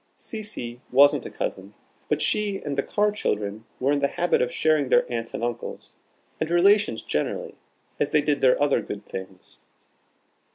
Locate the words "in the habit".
3.91-4.41